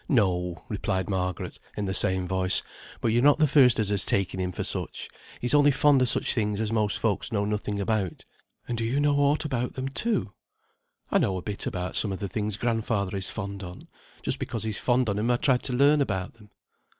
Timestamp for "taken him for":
4.03-4.63